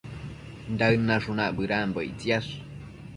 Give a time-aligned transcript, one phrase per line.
[0.79, 2.51] Daëd nashunac bëdanbo ictsiash